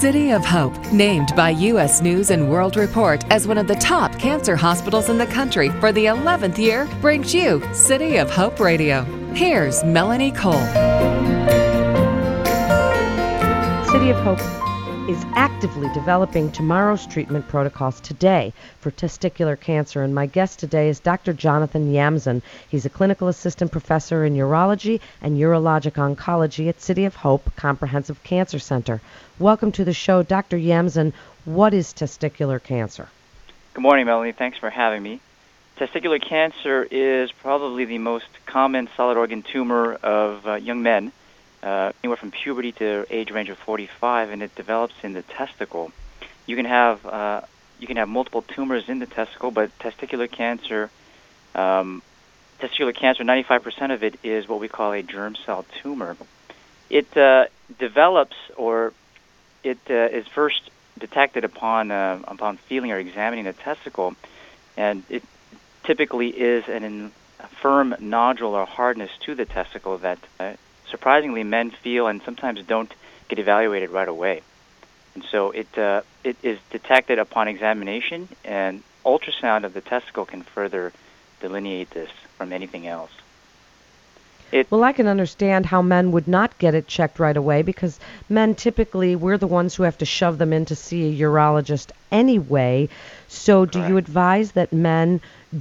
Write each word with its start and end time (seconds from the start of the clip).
City 0.00 0.30
of 0.30 0.46
Hope, 0.46 0.74
named 0.92 1.36
by 1.36 1.50
U.S. 1.50 2.00
News 2.00 2.30
and 2.30 2.50
World 2.50 2.74
Report 2.74 3.22
as 3.30 3.46
one 3.46 3.58
of 3.58 3.66
the 3.66 3.74
top 3.74 4.18
cancer 4.18 4.56
hospitals 4.56 5.10
in 5.10 5.18
the 5.18 5.26
country 5.26 5.68
for 5.72 5.92
the 5.92 6.06
11th 6.06 6.56
year, 6.56 6.88
brings 7.02 7.34
you 7.34 7.62
City 7.74 8.16
of 8.16 8.30
Hope 8.30 8.58
Radio. 8.60 9.02
Here's 9.34 9.84
Melanie 9.84 10.32
Cole. 10.32 10.54
City 13.92 14.08
of 14.08 14.16
Hope 14.24 14.40
is 15.10 15.22
actively 15.34 15.88
developing 15.92 16.50
tomorrow's 16.50 17.06
treatment 17.06 17.46
protocols 17.48 18.00
today 18.00 18.54
for 18.80 18.90
testicular 18.92 19.60
cancer. 19.60 20.02
And 20.02 20.14
my 20.14 20.24
guest 20.24 20.60
today 20.60 20.88
is 20.88 20.98
Dr. 20.98 21.34
Jonathan 21.34 21.92
Yamzon. 21.92 22.40
He's 22.70 22.86
a 22.86 22.90
clinical 22.90 23.28
assistant 23.28 23.70
professor 23.70 24.24
in 24.24 24.34
urology 24.34 25.00
and 25.20 25.36
urologic 25.36 25.94
oncology 25.94 26.70
at 26.70 26.80
City 26.80 27.04
of 27.04 27.16
Hope 27.16 27.54
Comprehensive 27.56 28.22
Cancer 28.22 28.58
Center. 28.58 29.02
Welcome 29.40 29.72
to 29.72 29.86
the 29.86 29.94
show, 29.94 30.22
Dr. 30.22 30.58
Yamzon. 30.58 31.14
What 31.46 31.72
is 31.72 31.94
testicular 31.94 32.62
cancer? 32.62 33.08
Good 33.72 33.80
morning, 33.80 34.04
Melanie. 34.04 34.32
Thanks 34.32 34.58
for 34.58 34.68
having 34.68 35.02
me. 35.02 35.18
Testicular 35.78 36.20
cancer 36.20 36.86
is 36.90 37.32
probably 37.32 37.86
the 37.86 37.96
most 37.96 38.26
common 38.44 38.90
solid 38.98 39.16
organ 39.16 39.40
tumor 39.42 39.94
of 39.94 40.46
uh, 40.46 40.54
young 40.56 40.82
men 40.82 41.10
uh, 41.62 41.92
anywhere 42.04 42.18
from 42.18 42.32
puberty 42.32 42.72
to 42.72 43.06
age 43.08 43.30
range 43.30 43.48
of 43.48 43.56
45, 43.56 44.28
and 44.28 44.42
it 44.42 44.54
develops 44.56 44.92
in 45.02 45.14
the 45.14 45.22
testicle. 45.22 45.90
You 46.44 46.54
can 46.54 46.66
have 46.66 47.06
uh, 47.06 47.40
you 47.78 47.86
can 47.86 47.96
have 47.96 48.10
multiple 48.10 48.42
tumors 48.42 48.90
in 48.90 48.98
the 48.98 49.06
testicle, 49.06 49.50
but 49.50 49.70
testicular 49.78 50.30
cancer, 50.30 50.90
um, 51.54 52.02
testicular 52.60 52.94
cancer, 52.94 53.24
95% 53.24 53.94
of 53.94 54.04
it 54.04 54.16
is 54.22 54.46
what 54.46 54.60
we 54.60 54.68
call 54.68 54.92
a 54.92 55.02
germ 55.02 55.34
cell 55.34 55.64
tumor. 55.80 56.14
It 56.90 57.16
uh, 57.16 57.46
develops, 57.78 58.36
or 58.56 58.92
it 59.62 59.78
uh, 59.88 59.94
is 59.94 60.26
first 60.26 60.70
detected 60.98 61.44
upon 61.44 61.90
uh, 61.90 62.20
upon 62.24 62.56
feeling 62.56 62.92
or 62.92 62.98
examining 62.98 63.44
the 63.44 63.52
testicle, 63.52 64.14
and 64.76 65.02
it 65.08 65.22
typically 65.84 66.28
is 66.28 66.68
an, 66.68 67.12
a 67.40 67.46
firm 67.46 67.94
nodule 68.00 68.54
or 68.54 68.66
hardness 68.66 69.10
to 69.20 69.34
the 69.34 69.44
testicle 69.44 69.98
that 69.98 70.18
uh, 70.38 70.52
surprisingly, 70.90 71.44
men 71.44 71.70
feel 71.70 72.06
and 72.06 72.20
sometimes 72.22 72.62
don't 72.64 72.92
get 73.28 73.38
evaluated 73.38 73.90
right 73.90 74.08
away. 74.08 74.42
And 75.14 75.24
so 75.24 75.50
it 75.50 75.78
uh, 75.78 76.02
it 76.22 76.36
is 76.42 76.58
detected 76.70 77.18
upon 77.18 77.48
examination, 77.48 78.28
and 78.44 78.82
ultrasound 79.04 79.64
of 79.64 79.72
the 79.72 79.80
testicle 79.80 80.24
can 80.24 80.42
further 80.42 80.92
delineate 81.40 81.90
this 81.90 82.10
from 82.36 82.52
anything 82.52 82.86
else. 82.86 83.10
It 84.52 84.70
well, 84.70 84.82
I 84.82 84.92
can 84.92 85.06
understand 85.06 85.66
how 85.66 85.80
men 85.80 86.10
would 86.10 86.26
not 86.26 86.58
get 86.58 86.74
it 86.74 86.88
checked 86.88 87.20
right 87.20 87.36
away 87.36 87.62
because 87.62 88.00
men 88.28 88.54
typically 88.54 89.14
we're 89.14 89.38
the 89.38 89.46
ones 89.46 89.74
who 89.74 89.84
have 89.84 89.98
to 89.98 90.04
shove 90.04 90.38
them 90.38 90.52
in 90.52 90.64
to 90.66 90.74
see 90.74 91.08
a 91.08 91.24
urologist 91.24 91.92
anyway. 92.10 92.88
So, 93.28 93.64
do 93.64 93.86
you 93.86 93.96
advise 93.96 94.52
that 94.52 94.72
men 94.72 95.20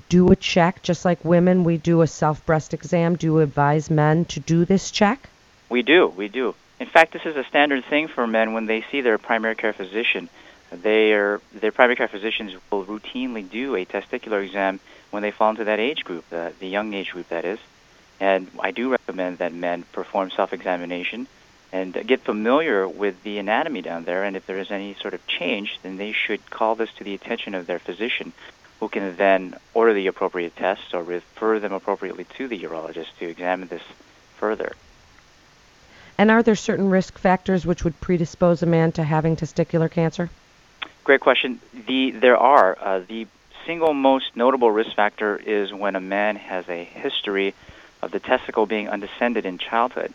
do 0.10 0.32
a 0.32 0.36
check 0.36 0.82
just 0.82 1.06
like 1.06 1.24
women? 1.24 1.64
We 1.64 1.78
do 1.78 2.02
a 2.02 2.08
self 2.08 2.44
breast 2.46 2.74
exam. 2.74 3.16
Do 3.16 3.28
you 3.28 3.40
advise 3.40 3.92
men 3.92 4.26
to 4.26 4.40
do 4.40 4.66
this 4.66 4.90
check? 4.90 5.30
We 5.70 5.84
do. 5.84 6.08
We 6.08 6.28
do. 6.28 6.56
In 6.80 6.88
fact, 6.88 7.14
this 7.14 7.26
is 7.26 7.36
a 7.36 7.44
standard 7.44 7.86
thing 7.86 8.08
for 8.08 8.26
men 8.26 8.54
when 8.54 8.66
they 8.66 8.84
see 8.90 9.02
their 9.02 9.18
primary 9.18 9.56
care 9.56 9.74
physician. 9.74 10.30
They 10.72 11.14
are, 11.14 11.42
their 11.54 11.72
primary 11.72 11.96
care 11.96 12.08
physicians 12.08 12.56
will 12.72 12.86
routinely 12.86 13.48
do 13.50 13.76
a 13.76 13.86
testicular 13.86 14.44
exam 14.44 14.80
when 15.12 15.22
they 15.24 15.32
fall 15.32 15.50
into 15.50 15.66
that 15.66 15.80
age 15.80 16.04
group, 16.04 16.30
the, 16.30 16.54
the 16.60 16.68
young 16.68 16.94
age 16.94 17.12
group 17.12 17.30
that 17.30 17.46
is. 17.46 17.60
And 18.20 18.48
I 18.60 18.72
do 18.72 18.92
recommend 18.92 19.38
that 19.38 19.54
men 19.54 19.84
perform 19.92 20.32
self-examination 20.32 21.28
and 21.72 21.94
get 22.08 22.22
familiar 22.22 22.88
with 22.88 23.22
the 23.24 23.38
anatomy 23.38 23.82
down 23.82 24.04
there. 24.04 24.24
And 24.24 24.36
if 24.36 24.46
there 24.46 24.60
is 24.60 24.72
any 24.72 24.96
sort 24.96 25.14
of 25.14 25.26
change, 25.28 25.80
then 25.84 25.98
they 25.98 26.12
should 26.12 26.50
call 26.50 26.76
this 26.76 26.92
to 26.94 27.04
the 27.04 27.14
attention 27.14 27.56
of 27.56 27.68
their 27.68 27.80
physician, 27.80 28.34
who 28.80 28.90
can 28.90 29.16
then 29.16 29.56
order 29.74 29.94
the 29.94 30.08
appropriate 30.08 30.56
tests 30.56 30.94
or 30.94 31.04
refer 31.04 31.60
them 31.60 31.74
appropriately 31.74 32.26
to 32.38 32.48
the 32.48 32.60
urologist 32.60 33.08
to 33.20 33.28
examine 33.28 33.68
this 33.68 33.84
further. 34.38 34.74
And 36.18 36.32
are 36.32 36.44
there 36.44 36.56
certain 36.56 36.90
risk 36.90 37.18
factors 37.18 37.66
which 37.66 37.84
would 37.84 38.00
predispose 38.02 38.62
a 38.62 38.66
man 38.66 38.92
to 38.94 39.04
having 39.04 39.38
testicular 39.38 39.90
cancer? 39.90 40.30
Great 41.06 41.22
question. 41.22 41.60
The 41.88 42.12
there 42.12 42.38
are 42.38 42.78
uh, 42.80 43.00
the 43.08 43.26
single 43.66 43.94
most 43.94 44.36
notable 44.36 44.72
risk 44.72 44.96
factor 44.96 45.38
is 45.38 45.74
when 45.74 45.96
a 45.96 46.02
man 46.02 46.36
has 46.36 46.68
a 46.68 46.84
history 46.84 47.54
of 48.02 48.12
the 48.12 48.20
testicle 48.20 48.66
being 48.66 48.90
undescended 48.90 49.46
in 49.46 49.58
childhood. 49.58 50.14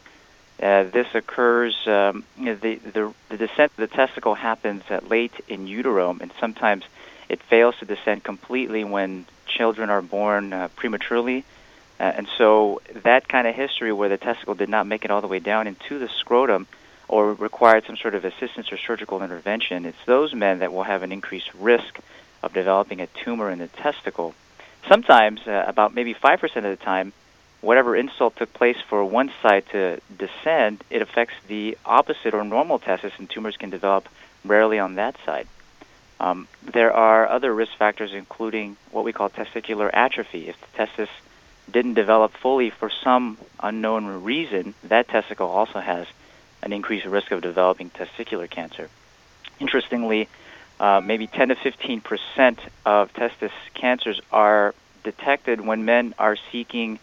Uh, 0.63 0.85
this 0.85 1.09
occurs, 1.15 1.77
um, 1.87 2.25
the, 2.39 2.55
the, 2.55 3.13
the 3.29 3.37
descent 3.37 3.73
of 3.73 3.77
the 3.77 3.87
testicle 3.89 4.35
happens 4.35 4.83
late 5.09 5.33
in 5.49 5.67
utero, 5.67 6.17
and 6.21 6.33
sometimes 6.39 6.85
it 7.29 7.43
fails 7.43 7.77
to 7.79 7.85
descend 7.85 8.23
completely 8.23 8.85
when 8.85 9.27
children 9.47 9.91
are 9.91 10.03
born 10.03 10.53
uh, 10.53 10.69
prematurely. 10.77 11.45
Uh, 11.99 12.05
and 12.05 12.29
so 12.39 12.81
that 13.03 13.29
kind 13.29 13.47
of 13.47 13.55
history 13.55 13.93
where 13.93 14.09
the 14.09 14.17
testicle 14.17 14.55
did 14.55 14.69
not 14.69 14.87
make 14.87 15.05
it 15.05 15.11
all 15.11 15.21
the 15.21 15.29
way 15.29 15.39
down 15.39 15.67
into 15.67 15.99
the 15.99 16.09
scrotum 16.09 16.67
or 17.09 17.35
required 17.35 17.85
some 17.87 17.97
sort 17.97 18.15
of 18.15 18.25
assistance 18.25 18.73
or 18.73 18.79
surgical 18.79 19.23
intervention, 19.23 19.85
it's 19.85 20.05
those 20.07 20.35
men 20.35 20.61
that 20.61 20.73
will 20.73 20.83
have 20.83 21.03
an 21.03 21.13
increased 21.13 21.53
risk 21.55 21.99
of 22.43 22.53
developing 22.53 23.01
a 23.01 23.07
tumor 23.07 23.51
in 23.51 23.59
the 23.59 23.69
testicle. 23.69 24.35
Sometimes, 24.89 25.41
uh, 25.47 25.65
about 25.67 25.95
maybe 25.95 26.15
5% 26.15 26.57
of 26.57 26.63
the 26.63 26.77
time, 26.77 27.13
whatever 27.65 27.97
insult 27.97 28.37
took 28.37 28.53
place 28.53 28.77
for 28.89 29.05
one 29.05 29.33
side 29.43 29.65
to 29.73 30.01
descend, 30.17 30.85
it 30.91 31.03
affects 31.03 31.35
the 31.49 31.77
opposite 31.85 32.35
or 32.35 32.45
normal 32.45 32.79
testis, 32.79 33.13
and 33.19 33.29
tumors 33.29 33.57
can 33.57 33.71
develop 33.71 34.09
rarely 34.45 34.79
on 34.79 34.97
that 34.97 35.17
side. 35.25 35.49
Um, 36.21 36.47
there 36.63 36.93
are 36.93 37.29
other 37.29 37.53
risk 37.53 37.77
factors, 37.77 38.13
including 38.13 38.77
what 38.91 39.05
we 39.05 39.13
call 39.13 39.29
testicular 39.29 39.91
atrophy. 39.93 40.49
If 40.49 40.61
the 40.61 40.67
testis 40.77 41.09
didn't 41.71 41.95
develop 41.95 42.33
fully 42.33 42.71
for 42.71 42.91
some 42.91 43.39
unknown 43.61 44.23
reason, 44.23 44.75
that 44.85 45.09
testicle 45.09 45.49
also 45.49 45.81
has 45.81 46.07
an 46.63 46.73
increased 46.73 47.07
risk 47.07 47.31
of 47.31 47.43
developing 47.43 47.91
testicular 47.91 48.49
cancer. 48.49 48.89
Interestingly, 49.59 50.29
uh, 50.81 51.01
maybe 51.03 51.27
10 51.27 51.49
to 51.49 51.55
15 51.55 52.01
percent 52.01 52.61
of 52.85 53.13
testis 53.15 53.53
cancers 53.75 54.21
are 54.33 54.75
detected 55.03 55.61
when 55.61 55.85
men 55.85 56.15
are 56.19 56.37
seeking 56.51 56.99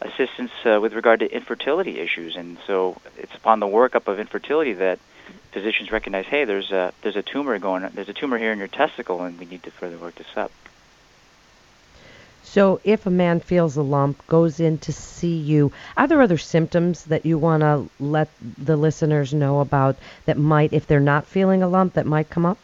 assistance 0.00 0.52
uh, 0.64 0.78
with 0.80 0.92
regard 0.92 1.20
to 1.20 1.32
infertility 1.32 1.98
issues. 1.98 2.36
And 2.36 2.58
so 2.66 2.96
it's 3.16 3.34
upon 3.34 3.60
the 3.60 3.66
workup 3.66 4.08
of 4.08 4.20
infertility 4.20 4.74
that 4.74 4.98
physicians 5.52 5.90
recognize, 5.90 6.26
hey, 6.26 6.44
there's 6.44 6.70
a 6.70 6.92
there's 7.02 7.16
a 7.16 7.22
tumor 7.22 7.58
going, 7.58 7.88
there's 7.94 8.08
a 8.08 8.12
tumor 8.12 8.38
here 8.38 8.52
in 8.52 8.58
your 8.58 8.68
testicle, 8.68 9.22
and 9.22 9.38
we 9.38 9.46
need 9.46 9.62
to 9.62 9.70
further 9.70 9.96
work 9.96 10.14
this 10.14 10.36
up. 10.36 10.52
So, 12.42 12.80
if 12.84 13.06
a 13.06 13.10
man 13.10 13.40
feels 13.40 13.76
a 13.76 13.82
lump, 13.82 14.24
goes 14.28 14.60
in 14.60 14.78
to 14.78 14.92
see 14.92 15.36
you, 15.36 15.72
are 15.96 16.06
there 16.06 16.22
other 16.22 16.38
symptoms 16.38 17.04
that 17.06 17.26
you 17.26 17.38
want 17.38 17.62
to 17.62 17.88
let 17.98 18.28
the 18.40 18.76
listeners 18.76 19.34
know 19.34 19.60
about 19.60 19.96
that 20.26 20.38
might, 20.38 20.72
if 20.72 20.86
they're 20.86 21.00
not 21.00 21.26
feeling 21.26 21.62
a 21.62 21.68
lump, 21.68 21.94
that 21.94 22.06
might 22.06 22.30
come 22.30 22.46
up? 22.46 22.56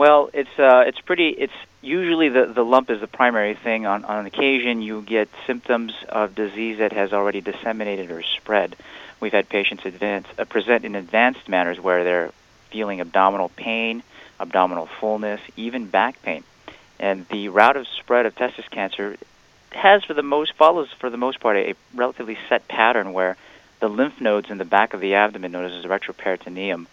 Well, 0.00 0.30
it's 0.32 0.58
uh, 0.58 0.84
it's 0.86 0.98
pretty. 1.02 1.28
It's 1.28 1.52
usually 1.82 2.30
the, 2.30 2.46
the 2.46 2.64
lump 2.64 2.88
is 2.88 3.02
the 3.02 3.06
primary 3.06 3.52
thing. 3.52 3.84
On, 3.84 4.02
on 4.06 4.24
occasion, 4.24 4.80
you 4.80 5.02
get 5.02 5.28
symptoms 5.46 5.92
of 6.08 6.34
disease 6.34 6.78
that 6.78 6.94
has 6.94 7.12
already 7.12 7.42
disseminated 7.42 8.10
or 8.10 8.22
spread. 8.22 8.76
We've 9.20 9.30
had 9.30 9.50
patients 9.50 9.84
advance, 9.84 10.26
uh, 10.38 10.46
present 10.46 10.86
in 10.86 10.94
advanced 10.94 11.50
manners 11.50 11.78
where 11.78 12.02
they're 12.02 12.32
feeling 12.70 13.02
abdominal 13.02 13.50
pain, 13.50 14.02
abdominal 14.40 14.86
fullness, 14.86 15.42
even 15.58 15.84
back 15.84 16.22
pain. 16.22 16.44
And 16.98 17.28
the 17.28 17.50
route 17.50 17.76
of 17.76 17.86
spread 17.86 18.24
of 18.24 18.34
testis 18.34 18.68
cancer 18.70 19.18
has, 19.72 20.02
for 20.02 20.14
the 20.14 20.22
most, 20.22 20.54
follows 20.54 20.88
for 20.98 21.10
the 21.10 21.18
most 21.18 21.40
part 21.40 21.58
a, 21.58 21.74
relatively 21.94 22.38
set 22.48 22.66
pattern 22.68 23.12
where 23.12 23.36
the 23.80 23.88
lymph 23.88 24.18
nodes 24.18 24.48
in 24.48 24.56
the 24.56 24.64
back 24.64 24.94
of 24.94 25.00
the 25.00 25.12
abdomen, 25.16 25.52
known 25.52 25.66
as 25.66 25.82
the 25.82 25.88
retroperitoneum, 25.90 26.86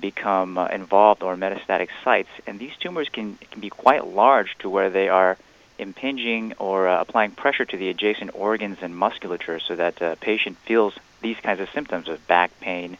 become 0.00 0.58
uh, 0.58 0.66
involved 0.66 1.22
or 1.22 1.36
metastatic 1.36 1.88
sites. 2.04 2.28
And 2.46 2.58
these 2.58 2.76
tumors 2.78 3.08
can, 3.08 3.36
can 3.50 3.60
be 3.60 3.70
quite 3.70 4.06
large 4.06 4.56
to 4.58 4.70
where 4.70 4.90
they 4.90 5.08
are 5.08 5.36
impinging 5.78 6.54
or 6.58 6.88
uh, 6.88 7.00
applying 7.00 7.30
pressure 7.30 7.64
to 7.64 7.76
the 7.76 7.88
adjacent 7.88 8.32
organs 8.34 8.78
and 8.82 8.96
musculature 8.96 9.60
so 9.60 9.76
that 9.76 10.00
a 10.00 10.16
patient 10.20 10.56
feels 10.58 10.94
these 11.20 11.36
kinds 11.36 11.60
of 11.60 11.68
symptoms 11.70 12.08
of 12.08 12.26
back 12.26 12.50
pain, 12.60 12.98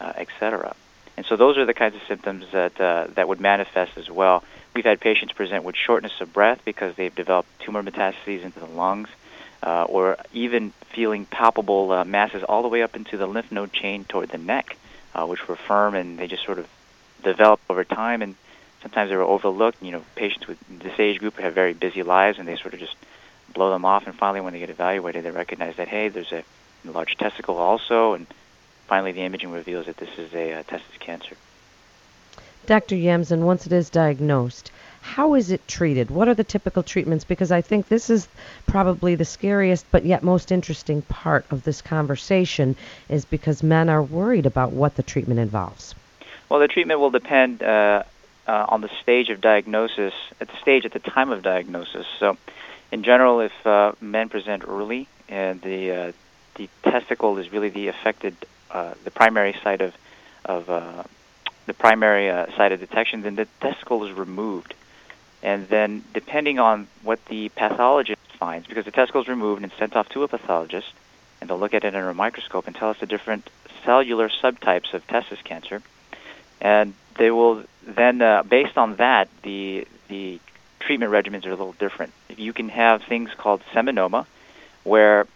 uh, 0.00 0.12
etc. 0.16 0.74
And 1.16 1.24
so 1.26 1.36
those 1.36 1.58
are 1.58 1.66
the 1.66 1.74
kinds 1.74 1.94
of 1.94 2.02
symptoms 2.08 2.46
that, 2.52 2.80
uh, 2.80 3.08
that 3.14 3.28
would 3.28 3.40
manifest 3.40 3.96
as 3.96 4.10
well. 4.10 4.42
We've 4.74 4.84
had 4.84 5.00
patients 5.00 5.32
present 5.32 5.64
with 5.64 5.76
shortness 5.76 6.20
of 6.20 6.32
breath 6.32 6.62
because 6.64 6.96
they've 6.96 7.14
developed 7.14 7.48
tumor 7.60 7.82
metastases 7.82 8.42
into 8.42 8.60
the 8.60 8.66
lungs. 8.66 9.08
Uh, 9.62 9.84
or 9.84 10.18
even 10.34 10.72
feeling 10.92 11.24
palpable 11.24 11.90
uh, 11.90 12.04
masses 12.04 12.42
all 12.42 12.60
the 12.60 12.68
way 12.68 12.82
up 12.82 12.94
into 12.96 13.16
the 13.16 13.26
lymph 13.26 13.50
node 13.50 13.72
chain 13.72 14.04
toward 14.04 14.28
the 14.28 14.36
neck 14.36 14.76
uh, 15.14 15.26
which 15.26 15.46
were 15.48 15.56
firm 15.56 15.94
and 15.94 16.18
they 16.18 16.26
just 16.26 16.44
sort 16.44 16.58
of 16.58 16.68
developed 17.22 17.64
over 17.70 17.84
time. 17.84 18.22
And 18.22 18.34
sometimes 18.82 19.10
they 19.10 19.16
were 19.16 19.22
overlooked. 19.22 19.82
You 19.82 19.92
know, 19.92 20.04
patients 20.14 20.46
with 20.46 20.58
this 20.68 20.98
age 20.98 21.18
group 21.18 21.38
have 21.38 21.54
very 21.54 21.72
busy 21.72 22.02
lives, 22.02 22.38
and 22.38 22.46
they 22.46 22.56
sort 22.56 22.74
of 22.74 22.80
just 22.80 22.96
blow 23.52 23.70
them 23.70 23.84
off. 23.84 24.06
And 24.06 24.14
finally, 24.14 24.40
when 24.40 24.52
they 24.52 24.58
get 24.58 24.70
evaluated, 24.70 25.24
they 25.24 25.30
recognize 25.30 25.76
that 25.76 25.88
hey, 25.88 26.08
there's 26.08 26.32
a 26.32 26.44
large 26.84 27.16
testicle 27.16 27.56
also, 27.56 28.14
and 28.14 28.26
finally 28.86 29.12
the 29.12 29.22
imaging 29.22 29.50
reveals 29.50 29.86
that 29.86 29.96
this 29.96 30.18
is 30.18 30.32
a 30.34 30.52
uh, 30.52 30.62
testis 30.64 30.98
cancer. 31.00 31.36
Dr. 32.66 32.96
Yamzon, 32.96 33.40
once 33.40 33.66
it 33.66 33.72
is 33.72 33.90
diagnosed, 33.90 34.70
how 35.00 35.34
is 35.34 35.50
it 35.50 35.66
treated? 35.68 36.10
What 36.10 36.28
are 36.28 36.34
the 36.34 36.44
typical 36.44 36.82
treatments? 36.82 37.24
Because 37.24 37.52
I 37.52 37.60
think 37.60 37.88
this 37.88 38.08
is 38.08 38.26
probably 38.66 39.14
the 39.14 39.24
scariest 39.24 39.84
but 39.90 40.06
yet 40.06 40.22
most 40.22 40.50
interesting 40.50 41.02
part 41.02 41.44
of 41.50 41.64
this 41.64 41.82
conversation 41.82 42.74
is 43.10 43.26
because 43.26 43.62
men 43.62 43.90
are 43.90 44.02
worried 44.02 44.46
about 44.46 44.72
what 44.72 44.96
the 44.96 45.02
treatment 45.02 45.40
involves. 45.40 45.94
Well, 46.48 46.58
the 46.58 46.68
treatment 46.68 47.00
will 47.00 47.10
depend 47.10 47.62
uh, 47.62 48.04
uh, 48.46 48.66
on 48.68 48.80
the 48.80 48.90
stage 49.02 49.28
of 49.28 49.40
diagnosis, 49.40 50.14
at 50.40 50.48
the 50.48 50.56
stage 50.56 50.84
at 50.86 50.92
the 50.92 50.98
time 50.98 51.30
of 51.30 51.42
diagnosis. 51.42 52.06
So, 52.18 52.36
in 52.90 53.02
general, 53.02 53.40
if 53.40 53.66
uh, 53.66 53.92
men 54.00 54.28
present 54.28 54.64
early 54.66 55.08
and 55.28 55.60
the 55.60 55.90
uh, 55.90 56.12
the 56.54 56.68
testicle 56.82 57.36
is 57.38 57.52
really 57.52 57.68
the 57.68 57.88
affected, 57.88 58.36
uh, 58.70 58.94
the 59.04 59.10
primary 59.10 59.54
site 59.62 59.80
of 59.80 59.94
of 60.44 60.70
uh, 60.70 61.02
the 61.66 61.74
primary 61.74 62.28
site 62.56 62.72
of 62.72 62.80
detection, 62.80 63.22
then 63.22 63.36
the 63.36 63.46
testicle 63.60 64.04
is 64.04 64.12
removed 64.12 64.74
and 65.44 65.68
then, 65.68 66.02
depending 66.14 66.58
on 66.58 66.88
what 67.02 67.22
the 67.26 67.50
pathologist 67.50 68.18
finds, 68.38 68.66
because 68.66 68.86
the 68.86 68.90
testicle 68.90 69.20
is 69.20 69.28
removed 69.28 69.62
and 69.62 69.70
sent 69.78 69.94
off 69.94 70.08
to 70.08 70.22
a 70.22 70.28
pathologist, 70.28 70.90
and 71.38 71.50
they'll 71.50 71.58
look 71.58 71.74
at 71.74 71.84
it 71.84 71.94
under 71.94 72.08
a 72.08 72.14
microscope 72.14 72.66
and 72.66 72.74
tell 72.74 72.88
us 72.88 72.98
the 72.98 73.06
different 73.06 73.50
cellular 73.84 74.30
subtypes 74.30 74.94
of 74.94 75.06
testis 75.06 75.42
cancer, 75.44 75.82
and 76.62 76.94
they 77.18 77.30
will 77.30 77.62
then, 77.86 78.22
uh, 78.22 78.42
based 78.42 78.78
on 78.78 78.96
that, 78.96 79.28
the 79.42 79.86
the 80.08 80.40
treatment 80.80 81.12
regimens 81.12 81.44
are 81.44 81.50
a 81.50 81.56
little 81.56 81.74
different. 81.74 82.14
You 82.34 82.54
can 82.54 82.70
have 82.70 83.02
things 83.02 83.30
called 83.36 83.62
seminoma, 83.74 84.24
where 84.82 85.26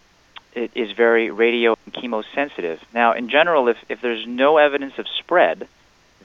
it 0.55 0.71
is 0.73 0.91
very 0.91 1.29
radio 1.29 1.75
and 1.85 1.93
chemosensitive. 1.93 2.79
Now, 2.95 3.13
in 3.13 3.29
general, 3.29 3.67
if, 3.67 3.77
if 3.89 4.01
there's 4.01 4.25
no 4.25 4.57
evidence 4.57 4.97
of 4.97 5.07
spread, 5.07 5.67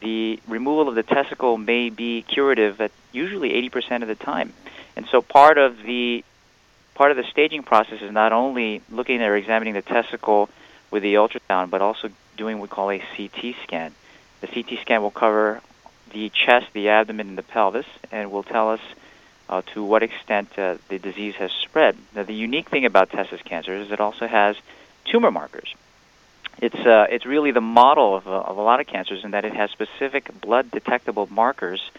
the 0.05 0.39
removal 0.47 0.89
of 0.89 0.95
the 0.95 1.03
testicle 1.03 1.56
may 1.56 1.89
be 1.89 2.23
curative 2.23 2.81
at 2.81 2.93
usually 3.11 3.51
80% 3.71 4.03
of 4.03 4.09
the 4.09 4.15
time. 4.15 4.53
And 4.97 5.06
so 5.06 5.23
part 5.23 5.59
of 5.59 5.83
the 5.83 6.25
part 6.95 7.11
of 7.11 7.17
the 7.17 7.25
staging 7.25 7.65
process 7.65 8.01
is 8.03 8.12
not 8.12 8.33
only 8.33 8.83
looking 8.89 9.21
or 9.21 9.35
examining 9.35 9.75
the 9.75 9.83
testicle 9.83 10.49
with 10.93 11.03
the 11.03 11.15
ultrasound, 11.15 11.71
but 11.71 11.83
also 11.83 12.09
doing 12.37 12.61
what 12.61 12.71
we 12.71 12.75
call 12.75 12.91
a 12.91 13.03
CT 13.17 13.56
scan. 13.65 13.93
The 14.43 14.47
CT 14.47 14.79
scan 14.83 15.03
will 15.03 15.11
cover 15.11 15.61
the 16.12 16.29
chest, 16.29 16.67
the 16.73 16.91
abdomen, 16.91 17.31
and 17.31 17.39
the 17.39 17.43
pelvis, 17.43 17.87
and 18.12 18.31
will 18.31 18.45
tell 18.45 18.71
us 18.71 18.81
uh, 19.49 19.62
to 19.73 19.83
what 19.83 20.05
extent 20.05 20.56
uh, 20.56 20.77
the 20.89 20.99
disease 21.01 21.35
has 21.37 21.51
spread. 21.51 21.97
Now, 22.15 22.23
the 22.23 22.35
unique 22.35 22.69
thing 22.69 22.85
about 22.85 23.11
testis 23.11 23.43
cancer 23.43 23.75
is 23.75 23.91
it 23.91 23.99
also 23.99 24.29
has 24.29 24.56
tumor 25.05 25.33
markers 25.33 25.75
it's 26.59 26.75
uh, 26.75 27.06
it's 27.11 27.27
really 27.27 27.51
the 27.51 27.61
model 27.61 28.17
of, 28.17 28.27
uh, 28.27 28.31
of 28.31 28.56
a 28.56 28.62
lot 28.62 28.81
of 28.81 28.87
cancers 28.87 29.25
in 29.25 29.33
that 29.33 29.45
it 29.45 29.55
has 29.55 29.71
specific 29.71 30.41
blood 30.41 30.71
detectable 30.71 31.29
markers 31.31 31.91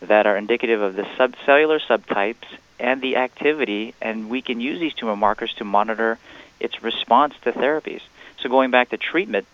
that 0.00 0.26
are 0.26 0.36
indicative 0.36 0.80
of 0.80 0.96
the 0.96 1.02
subcellular 1.02 1.80
subtypes 1.80 2.46
and 2.78 3.02
the 3.02 3.16
activity, 3.16 3.94
and 4.00 4.30
we 4.30 4.40
can 4.40 4.60
use 4.60 4.80
these 4.80 4.94
tumor 4.94 5.16
markers 5.16 5.52
to 5.54 5.64
monitor 5.64 6.18
its 6.58 6.82
response 6.82 7.34
to 7.42 7.52
therapies. 7.52 8.00
So 8.40 8.48
going 8.48 8.70
back 8.70 8.90
to 8.90 8.96
treatment, 8.96 9.46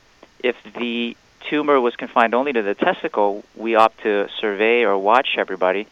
if 0.43 0.56
the 0.75 1.17
tumor 1.49 1.81
was 1.81 1.97
confined 1.97 2.35
only 2.35 2.53
to 2.53 2.62
the 2.62 2.75
testicle, 2.75 3.44
we 3.56 3.75
opt 3.75 4.03
to 4.03 4.29
survey 4.41 4.85
or 4.85 4.97
watch 4.97 5.37
everybody 5.37 5.87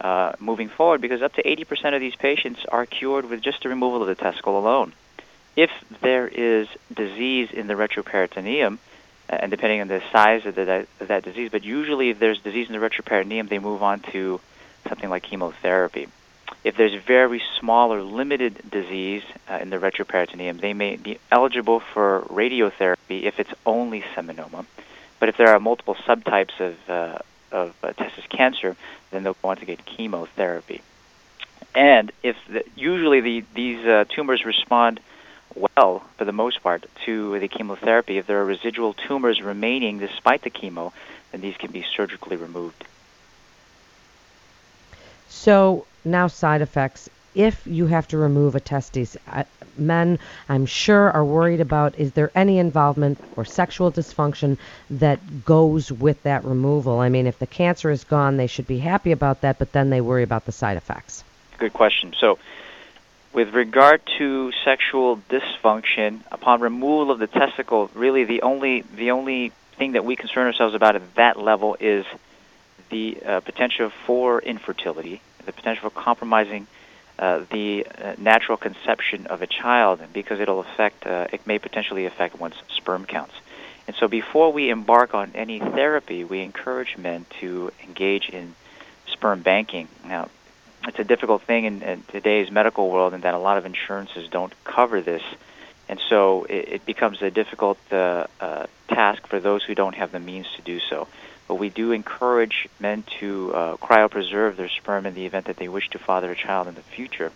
uh, 0.00 0.32
moving 0.40 0.68
forward 0.68 1.00
because 1.00 1.22
up 1.22 1.34
to 1.34 1.42
80% 1.42 1.94
of 1.94 2.00
these 2.00 2.16
patients 2.16 2.64
are 2.66 2.86
cured 2.86 3.28
with 3.28 3.40
just 3.40 3.62
the 3.62 3.68
removal 3.68 4.02
of 4.02 4.08
the 4.08 4.14
testicle 4.14 4.58
alone 4.58 4.92
if 5.56 5.70
there 6.00 6.28
is 6.28 6.68
disease 6.94 7.50
in 7.52 7.66
the 7.66 7.74
retroperitoneum, 7.74 8.78
uh, 9.28 9.36
and 9.40 9.50
depending 9.50 9.80
on 9.80 9.88
the 9.88 10.02
size 10.12 10.46
of, 10.46 10.54
the, 10.54 10.86
of 11.00 11.08
that 11.08 11.22
disease, 11.22 11.50
but 11.50 11.64
usually 11.64 12.10
if 12.10 12.18
there's 12.18 12.40
disease 12.40 12.68
in 12.68 12.72
the 12.72 12.78
retroperitoneum, 12.78 13.48
they 13.48 13.58
move 13.58 13.82
on 13.82 14.00
to 14.00 14.40
something 14.88 15.10
like 15.10 15.22
chemotherapy. 15.22 16.08
If 16.62 16.76
there's 16.76 16.94
very 17.02 17.42
small 17.58 17.92
or 17.92 18.02
limited 18.02 18.70
disease 18.70 19.22
uh, 19.48 19.58
in 19.62 19.70
the 19.70 19.78
retroperitoneum, 19.78 20.60
they 20.60 20.74
may 20.74 20.96
be 20.96 21.18
eligible 21.30 21.80
for 21.80 22.22
radiotherapy 22.28 23.22
if 23.22 23.38
it's 23.38 23.52
only 23.64 24.02
seminoma. 24.14 24.66
But 25.18 25.28
if 25.28 25.36
there 25.36 25.48
are 25.48 25.60
multiple 25.60 25.94
subtypes 25.94 26.58
of, 26.60 26.76
uh, 26.88 27.18
of 27.52 27.74
uh, 27.82 27.92
testis 27.92 28.26
cancer, 28.28 28.76
then 29.10 29.22
they'll 29.22 29.36
want 29.42 29.60
to 29.60 29.66
get 29.66 29.84
chemotherapy. 29.86 30.82
And 31.74 32.10
if 32.22 32.36
the, 32.48 32.64
usually 32.74 33.20
the, 33.20 33.44
these 33.54 33.86
uh, 33.86 34.04
tumors 34.08 34.44
respond 34.44 35.00
well, 35.54 36.02
for 36.16 36.24
the 36.24 36.32
most 36.32 36.62
part, 36.62 36.86
to 37.06 37.38
the 37.38 37.48
chemotherapy. 37.48 38.18
If 38.18 38.26
there 38.26 38.40
are 38.40 38.44
residual 38.44 38.94
tumors 38.94 39.40
remaining 39.42 39.98
despite 39.98 40.42
the 40.42 40.50
chemo, 40.50 40.92
then 41.32 41.40
these 41.40 41.56
can 41.56 41.70
be 41.70 41.84
surgically 41.96 42.36
removed. 42.36 42.84
So, 45.28 45.86
now 46.04 46.26
side 46.26 46.62
effects. 46.62 47.08
If 47.34 47.64
you 47.66 47.86
have 47.86 48.08
to 48.08 48.18
remove 48.18 48.56
a 48.56 48.60
testes, 48.60 49.16
uh, 49.28 49.44
men, 49.78 50.18
I'm 50.48 50.66
sure, 50.66 51.10
are 51.12 51.24
worried 51.24 51.60
about 51.60 51.96
is 51.96 52.12
there 52.12 52.32
any 52.34 52.58
involvement 52.58 53.18
or 53.36 53.44
sexual 53.44 53.92
dysfunction 53.92 54.58
that 54.90 55.44
goes 55.44 55.92
with 55.92 56.20
that 56.24 56.44
removal? 56.44 56.98
I 56.98 57.08
mean, 57.08 57.28
if 57.28 57.38
the 57.38 57.46
cancer 57.46 57.90
is 57.90 58.02
gone, 58.02 58.36
they 58.36 58.48
should 58.48 58.66
be 58.66 58.78
happy 58.78 59.12
about 59.12 59.42
that, 59.42 59.60
but 59.60 59.72
then 59.72 59.90
they 59.90 60.00
worry 60.00 60.24
about 60.24 60.44
the 60.44 60.52
side 60.52 60.76
effects. 60.76 61.22
Good 61.58 61.72
question. 61.72 62.12
So, 62.18 62.38
with 63.32 63.54
regard 63.54 64.00
to 64.18 64.52
sexual 64.64 65.16
dysfunction, 65.28 66.20
upon 66.32 66.60
removal 66.60 67.10
of 67.10 67.18
the 67.18 67.26
testicle, 67.26 67.90
really 67.94 68.24
the 68.24 68.42
only 68.42 68.82
the 68.94 69.12
only 69.12 69.52
thing 69.76 69.92
that 69.92 70.04
we 70.04 70.16
concern 70.16 70.46
ourselves 70.46 70.74
about 70.74 70.96
at 70.96 71.14
that 71.14 71.38
level 71.38 71.76
is 71.80 72.04
the 72.90 73.22
uh, 73.24 73.40
potential 73.40 73.90
for 74.06 74.40
infertility, 74.40 75.22
the 75.46 75.52
potential 75.52 75.88
for 75.88 76.02
compromising 76.02 76.66
uh, 77.18 77.44
the 77.50 77.86
uh, 77.86 78.14
natural 78.18 78.56
conception 78.56 79.26
of 79.26 79.42
a 79.42 79.46
child, 79.46 80.00
because 80.12 80.40
it'll 80.40 80.60
affect, 80.60 81.06
uh, 81.06 81.26
it 81.32 81.46
may 81.46 81.58
potentially 81.58 82.06
affect 82.06 82.38
one's 82.40 82.56
sperm 82.74 83.04
counts. 83.04 83.34
And 83.86 83.94
so, 83.96 84.08
before 84.08 84.52
we 84.52 84.70
embark 84.70 85.14
on 85.14 85.32
any 85.34 85.58
therapy, 85.58 86.24
we 86.24 86.40
encourage 86.40 86.96
men 86.96 87.26
to 87.40 87.72
engage 87.82 88.28
in 88.28 88.54
sperm 89.06 89.42
banking. 89.42 89.88
Now, 90.04 90.28
it's 90.86 90.98
a 90.98 91.04
difficult 91.04 91.42
thing 91.42 91.64
in, 91.64 91.82
in 91.82 92.02
today's 92.08 92.50
medical 92.50 92.90
world, 92.90 93.14
and 93.14 93.22
that 93.22 93.34
a 93.34 93.38
lot 93.38 93.58
of 93.58 93.66
insurances 93.66 94.28
don't 94.28 94.52
cover 94.64 95.00
this, 95.00 95.22
and 95.88 96.00
so 96.08 96.44
it, 96.44 96.68
it 96.68 96.86
becomes 96.86 97.20
a 97.22 97.30
difficult 97.30 97.78
uh, 97.92 98.26
uh, 98.40 98.66
task 98.88 99.26
for 99.26 99.40
those 99.40 99.62
who 99.64 99.74
don't 99.74 99.94
have 99.94 100.12
the 100.12 100.20
means 100.20 100.46
to 100.56 100.62
do 100.62 100.80
so. 100.80 101.08
But 101.48 101.56
we 101.56 101.68
do 101.68 101.92
encourage 101.92 102.68
men 102.78 103.02
to 103.18 103.52
uh, 103.52 103.76
cryopreserve 103.76 104.56
their 104.56 104.68
sperm 104.68 105.04
in 105.04 105.14
the 105.14 105.26
event 105.26 105.46
that 105.46 105.56
they 105.56 105.68
wish 105.68 105.88
to 105.90 105.98
father 105.98 106.30
a 106.30 106.36
child 106.36 106.68
in 106.68 106.76
the 106.76 106.82
future. 106.82 107.32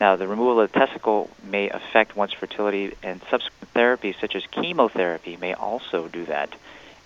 Now, 0.00 0.16
the 0.16 0.26
removal 0.26 0.60
of 0.60 0.72
the 0.72 0.78
testicle 0.78 1.30
may 1.44 1.70
affect 1.70 2.16
one's 2.16 2.32
fertility, 2.32 2.94
and 3.02 3.20
subsequent 3.30 3.72
therapies 3.72 4.20
such 4.20 4.34
as 4.34 4.44
chemotherapy 4.46 5.36
may 5.36 5.54
also 5.54 6.08
do 6.08 6.24
that. 6.26 6.52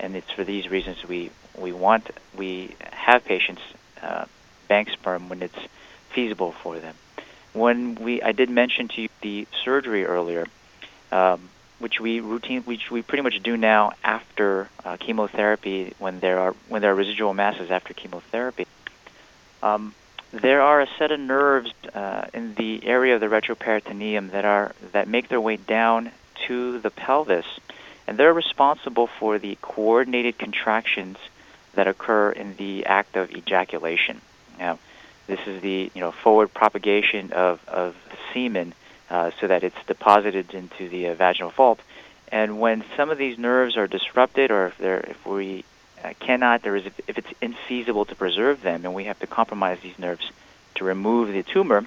And 0.01 0.17
it's 0.17 0.31
for 0.31 0.45
these 0.45 0.71
reasons 0.71 1.07
we 1.07 1.31
we 1.57 1.73
want 1.73 2.11
we 2.37 2.75
have 2.93 3.25
patients 3.25 3.63
uh, 4.01 4.25
bank 4.69 4.91
sperm 4.91 5.29
when 5.29 5.43
it's 5.43 5.59
feasible 6.11 6.53
for 6.53 6.79
them. 6.79 6.95
When 7.53 7.95
we, 7.97 8.23
I 8.23 8.33
did 8.33 8.51
mention 8.51 8.89
to 8.89 9.03
you 9.03 9.09
the 9.21 9.47
surgery 9.65 10.05
earlier, 10.05 10.47
um, 11.11 11.49
which 11.79 12.01
we 12.01 12.21
routine, 12.21 12.63
which 12.63 12.91
we 12.91 13.03
pretty 13.03 13.23
much 13.23 13.43
do 13.43 13.57
now 13.57 13.93
after 14.03 14.69
uh, 14.85 14.97
chemotherapy 14.99 15.95
when 15.99 16.21
there 16.21 16.39
are 16.41 16.55
when 16.69 16.83
there 16.83 16.93
are 16.93 16.95
residual 16.95 17.35
masses 17.35 17.71
after 17.71 17.95
chemotherapy. 17.95 18.67
Um, 19.63 19.95
there 20.33 20.61
are 20.61 20.81
a 20.83 20.89
set 20.99 21.11
of 21.11 21.21
nerves 21.21 21.73
uh, 21.95 22.27
in 22.35 22.55
the 22.55 22.87
area 22.87 23.15
of 23.15 23.21
the 23.21 23.27
retroperitoneum 23.29 24.33
that 24.33 24.45
are 24.45 24.73
that 24.93 25.09
make 25.09 25.29
their 25.29 25.41
way 25.41 25.57
down 25.57 26.11
to 26.47 26.79
the 26.81 26.91
pelvis, 26.91 27.47
and 28.07 28.19
they're 28.19 28.35
responsible 28.35 29.07
for 29.07 29.39
the 29.39 29.57
coordinated 29.63 30.39
contractions 30.39 31.17
that 31.75 31.87
occur 31.87 32.31
in 32.31 32.57
the 32.57 32.87
act 32.87 33.17
of 33.17 33.31
ejaculation. 33.31 34.21
Now, 34.59 34.79
this 35.27 35.41
is 35.47 35.61
the 35.63 35.91
you 35.95 36.01
know 36.01 36.11
forward 36.11 36.53
propagation 36.53 37.33
of, 37.33 37.61
of 37.69 37.95
semen 38.33 38.75
uh, 39.11 39.31
so 39.41 39.47
that 39.47 39.63
it's 39.63 39.77
deposited 39.87 40.53
into 40.55 40.89
the 40.89 41.09
uh, 41.09 41.15
vaginal 41.15 41.51
vault. 41.51 41.81
And 42.31 42.61
when 42.61 42.85
some 42.97 43.11
of 43.11 43.19
these 43.19 43.39
nerves 43.39 43.77
are 43.77 43.87
disrupted, 43.87 44.51
or 44.51 44.67
if, 44.67 44.81
if 44.81 45.27
we 45.27 45.65
uh, 46.05 46.13
cannot, 46.21 46.63
there 46.63 46.77
is 46.77 46.87
if 46.87 47.19
it's 47.19 47.33
infeasible 47.41 48.07
to 48.09 48.15
preserve 48.15 48.63
them, 48.63 48.85
and 48.85 48.95
we 48.95 49.05
have 49.05 49.19
to 49.21 49.27
compromise 49.27 49.79
these 49.83 49.99
nerves 49.99 50.31
to 50.77 50.85
remove 50.85 51.33
the 51.33 51.43
tumor, 51.43 51.87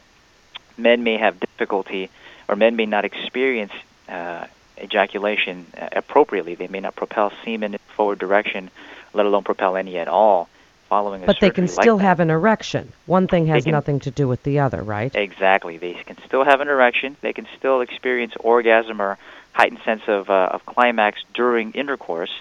men 0.77 1.03
may 1.03 1.17
have 1.17 1.39
difficulty, 1.39 2.09
or 2.47 2.55
men 2.55 2.75
may 2.75 2.85
not 2.85 3.05
experience 3.05 3.73
uh, 4.09 4.47
ejaculation 4.79 5.65
uh, 5.79 5.89
appropriately. 5.91 6.55
They 6.55 6.67
may 6.67 6.79
not 6.79 6.95
propel 6.95 7.31
semen 7.43 7.73
in 7.73 7.79
forward 7.95 8.19
direction, 8.19 8.71
let 9.13 9.25
alone 9.25 9.43
propel 9.43 9.77
any 9.77 9.97
at 9.97 10.07
all 10.07 10.49
following 10.91 11.23
a 11.23 11.25
But 11.25 11.39
they 11.39 11.51
can 11.51 11.69
still 11.69 11.95
like 11.95 12.03
have 12.03 12.19
an 12.19 12.29
erection. 12.29 12.91
One 13.05 13.29
thing 13.29 13.47
has 13.47 13.63
can, 13.63 13.71
nothing 13.71 14.01
to 14.01 14.11
do 14.11 14.27
with 14.27 14.43
the 14.43 14.59
other, 14.59 14.83
right? 14.83 15.15
Exactly. 15.15 15.77
They 15.77 15.93
can 15.93 16.17
still 16.25 16.43
have 16.43 16.59
an 16.59 16.67
erection. 16.67 17.15
They 17.21 17.31
can 17.31 17.47
still 17.57 17.79
experience 17.79 18.33
orgasm 18.37 19.01
or 19.01 19.17
heightened 19.53 19.79
sense 19.85 20.01
of 20.07 20.29
uh, 20.29 20.49
of 20.51 20.65
climax 20.65 21.23
during 21.33 21.71
intercourse, 21.71 22.33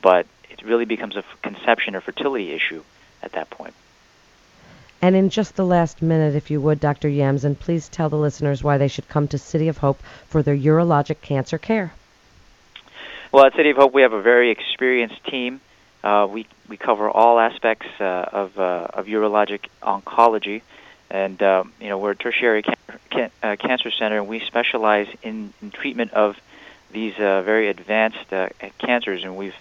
but 0.00 0.26
it 0.48 0.62
really 0.64 0.86
becomes 0.86 1.14
a 1.14 1.24
conception 1.42 1.94
or 1.94 2.00
fertility 2.00 2.52
issue 2.52 2.82
at 3.22 3.32
that 3.32 3.50
point. 3.50 3.74
And 5.02 5.14
in 5.14 5.28
just 5.28 5.56
the 5.56 5.66
last 5.66 6.00
minute, 6.00 6.34
if 6.34 6.50
you 6.50 6.58
would, 6.62 6.80
Dr. 6.80 7.08
Yamzon, 7.08 7.58
please 7.58 7.90
tell 7.90 8.08
the 8.08 8.16
listeners 8.16 8.64
why 8.64 8.78
they 8.78 8.88
should 8.88 9.08
come 9.08 9.28
to 9.28 9.36
City 9.36 9.68
of 9.68 9.76
Hope 9.76 10.02
for 10.26 10.42
their 10.42 10.56
urologic 10.56 11.20
cancer 11.20 11.58
care. 11.58 11.92
Well, 13.30 13.44
at 13.44 13.54
City 13.56 13.70
of 13.70 13.76
Hope, 13.76 13.92
we 13.92 14.02
have 14.02 14.14
a 14.14 14.22
very 14.22 14.50
experienced 14.50 15.22
team. 15.26 15.60
Uh, 16.02 16.26
we 16.30 16.46
we 16.68 16.76
cover 16.76 17.10
all 17.10 17.38
aspects 17.38 17.86
uh, 18.00 18.04
of 18.04 18.58
uh, 18.58 18.88
of 18.94 19.06
urologic 19.06 19.66
oncology, 19.82 20.62
and 21.10 21.42
um, 21.42 21.72
you 21.80 21.88
know 21.88 21.98
we're 21.98 22.12
a 22.12 22.16
tertiary 22.16 22.62
can- 22.62 22.98
can- 23.10 23.30
uh, 23.42 23.56
cancer 23.56 23.90
center, 23.90 24.18
and 24.18 24.28
we 24.28 24.40
specialize 24.40 25.08
in, 25.22 25.52
in 25.60 25.70
treatment 25.70 26.12
of 26.12 26.36
these 26.90 27.14
uh, 27.18 27.42
very 27.42 27.68
advanced 27.68 28.32
uh, 28.32 28.48
cancers, 28.78 29.24
and 29.24 29.36
we've 29.36 29.54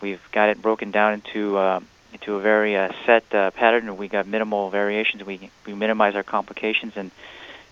we've 0.00 0.20
got 0.32 0.48
it 0.48 0.60
broken 0.60 0.90
down 0.90 1.14
into 1.14 1.58
um, 1.58 1.86
into 2.12 2.34
a 2.34 2.40
very 2.40 2.72
set 3.06 3.28
pattern, 3.30 3.88
and 3.88 3.96
we 3.96 4.08
got 4.08 4.26
minimal 4.26 4.70
variations. 4.70 5.24
We 5.24 5.48
we 5.64 5.74
minimize 5.74 6.16
our 6.16 6.24
complications, 6.24 6.94
and 6.96 7.12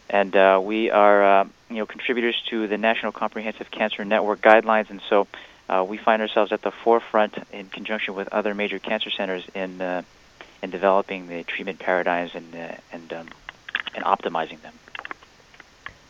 and 0.09 0.65
we 0.65 0.93
are 0.93 1.49
you 1.71 1.77
know 1.79 1.87
contributors 1.87 2.41
to 2.51 2.69
the 2.69 2.79
National 2.79 3.11
Comprehensive 3.11 3.69
Cancer 3.73 4.05
Network 4.05 4.41
guidelines, 4.41 4.91
and 4.91 5.01
so 5.09 5.27
uh, 5.73 5.83
we 5.83 5.97
find 5.97 6.21
ourselves 6.21 6.53
at 6.53 6.63
the 6.63 6.71
forefront 6.71 7.35
in 7.53 7.67
conjunction 7.69 8.15
with 8.15 8.29
other 8.29 8.55
major 8.55 8.79
cancer 8.79 9.11
centers 9.11 9.45
in 9.55 9.81
uh, 9.81 10.03
in 10.63 10.71
developing 10.71 11.29
the 11.29 11.43
treatment 11.45 11.79
paradigms 11.79 12.35
and 12.35 12.55
uh, 12.55 12.75
and 12.93 13.13
um, 13.13 13.29
and 13.95 14.05
optimizing 14.05 14.61
them. 14.63 14.75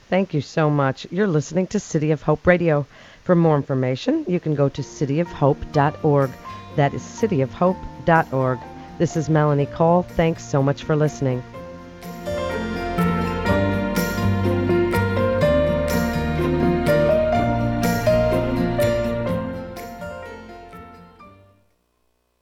Thank 0.09 0.35
you 0.35 0.40
so 0.40 0.69
much. 0.69 1.07
You're 1.11 1.26
listening 1.26 1.69
to 1.69 1.81
City 1.81 2.11
of 2.11 2.23
Hope 2.23 2.47
Radio. 2.47 2.87
For 3.25 3.35
more 3.35 3.57
information, 3.57 4.25
you 4.26 4.40
can 4.40 4.54
go 4.54 4.69
to 4.69 4.83
cityofhope.org. 4.83 6.31
That 6.76 6.92
is 6.92 7.02
cityofhope.org. 7.02 8.59
This 8.99 9.16
is 9.16 9.31
Melanie 9.31 9.66
Cole. 9.66 10.02
Thanks 10.02 10.45
so 10.45 10.62
much 10.62 10.83
for 10.83 10.97
listening. 10.97 11.42